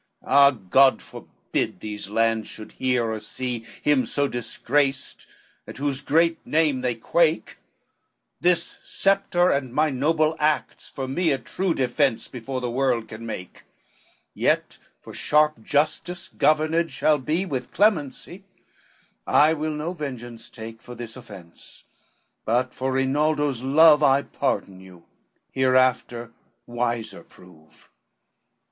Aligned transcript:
LXXX 0.01 0.23
"Ah, 0.25 0.49
God 0.49 0.99
forbid 0.99 1.79
these 1.79 2.09
lands 2.09 2.47
should 2.47 2.71
hear 2.71 3.11
or 3.11 3.19
see 3.19 3.59
Him 3.83 4.07
so 4.07 4.27
disgraced 4.27 5.27
at 5.67 5.77
whose 5.77 6.01
great 6.01 6.43
name 6.43 6.81
they 6.81 6.95
quake; 6.95 7.57
This 8.39 8.79
sceptre 8.81 9.51
and 9.51 9.71
my 9.71 9.91
noble 9.91 10.35
acts 10.39 10.89
for 10.89 11.07
me 11.07 11.29
A 11.29 11.37
true 11.37 11.75
defence 11.75 12.27
before 12.27 12.61
the 12.61 12.71
world 12.71 13.09
can 13.09 13.27
make: 13.27 13.61
Yet 14.33 14.79
for 15.03 15.13
sharp 15.13 15.61
justice 15.61 16.29
governed 16.29 16.89
shall 16.89 17.19
be 17.19 17.45
With 17.45 17.71
clemency, 17.71 18.43
I 19.27 19.53
will 19.53 19.69
no 19.75 19.93
vengeance 19.93 20.49
take 20.49 20.81
For 20.81 20.95
this 20.95 21.15
offence, 21.15 21.83
but 22.43 22.73
for 22.73 22.91
Rinaldo's 22.93 23.61
love, 23.61 24.01
I 24.01 24.23
pardon 24.23 24.79
you, 24.79 25.03
hereafter 25.51 26.31
wiser 26.65 27.23
prove. 27.23 27.91